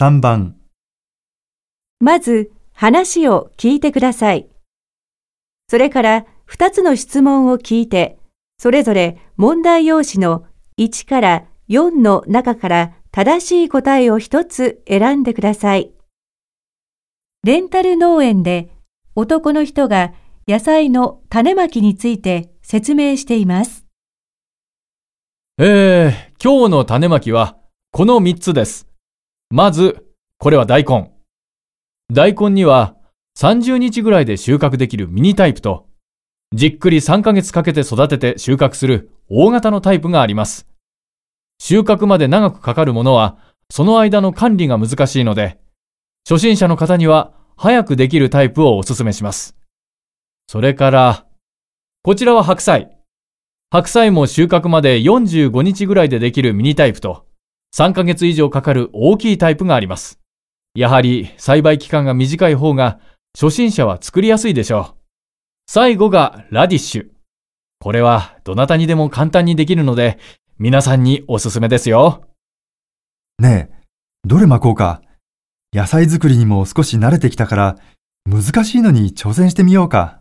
[0.00, 0.56] 3番、
[1.98, 4.48] まず話を聞いてください。
[5.68, 8.18] それから2つの質問を聞いて、
[8.56, 10.46] それぞれ問題用紙の
[10.78, 15.92] 1から4の中から正しい答えを1つ選んでください。
[17.44, 18.70] レンタル農園で
[19.14, 20.14] 男の人が
[20.48, 23.84] 野菜の種まきについて説明しています。
[25.58, 27.58] えー、今日の種まきは
[27.92, 28.89] この3つです。
[29.50, 30.06] まず、
[30.38, 31.12] これは大根。
[32.12, 32.96] 大根には
[33.36, 35.88] 30日ぐらいで収穫できるミニタイプと、
[36.54, 40.68] じっくり3ヶ月かけて育てて収穫する大型のタイプがあります。
[41.58, 43.38] 収穫まで長くかかるものは、
[43.70, 45.58] その間の管理が難しいので、
[46.28, 49.56] 初心者の方には早くできるタイプをお勧めします。
[50.46, 51.26] それから、
[52.02, 52.96] こちらは白菜。
[53.70, 57.26] 白菜も収穫まで45日ぐらいでできるミニタイプと、
[57.74, 60.18] 3ヶ月以上かかる大きいタイプがあります。
[60.74, 63.00] やはり栽培期間が短い方が
[63.34, 65.00] 初心者は作りやすいでしょう。
[65.66, 67.08] 最後がラディッシュ。
[67.78, 70.18] これはどなたにでも簡単にできるので、
[70.58, 72.24] 皆さんにおすすめですよ。
[73.38, 73.86] ねえ、
[74.24, 75.00] どれ巻こうか。
[75.72, 77.76] 野菜作りにも少し慣れてきたから、
[78.26, 80.20] 難しいのに挑戦してみようか。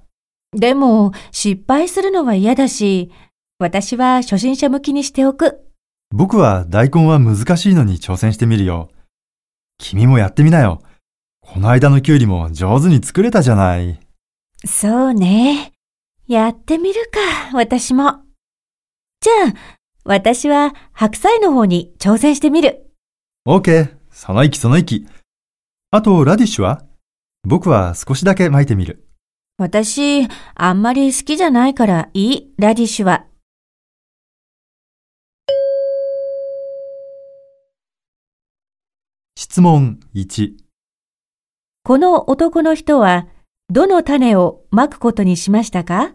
[0.54, 3.12] でも失敗するのは嫌だし、
[3.58, 5.69] 私は初心者向きにしておく。
[6.12, 8.90] 僕は大根は難しいのに挑戦してみるよ。
[9.78, 10.82] 君もやってみなよ。
[11.40, 14.00] この間のきゅうりも上手に作れたじゃない。
[14.66, 15.72] そうね。
[16.28, 18.22] やってみるか、私も。
[19.22, 19.54] じゃあ、
[20.04, 22.92] 私は白菜の方に挑戦してみる。
[23.46, 23.96] オーケー。
[24.12, 25.08] その意気その意気。
[25.92, 26.84] あと、ラディッシュは？
[27.44, 29.08] 僕は少しだけ巻いてみる。
[29.58, 33.26] 私、あんまり好きじゃないからいい、ラディッシュは。
[39.52, 40.58] 質問1。
[41.84, 43.28] この男の人は、
[43.68, 46.14] どの種をまくことにしましたか？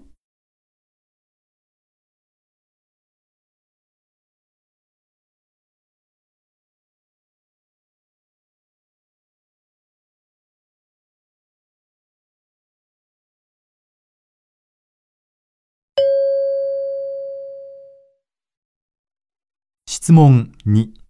[19.86, 21.03] 質問2。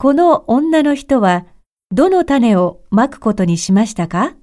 [0.00, 1.44] この女の人は、
[1.90, 4.36] どの種をまくことにしましたか？